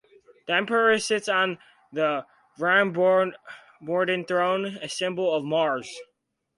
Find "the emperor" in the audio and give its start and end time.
0.47-0.97